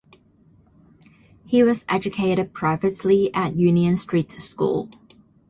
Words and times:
He 1.45 1.61
was 1.61 1.85
educated 1.87 2.55
privately 2.55 3.31
and 3.35 3.53
at 3.53 3.55
Union 3.59 3.95
Street 3.97 4.31
School. 4.31 4.89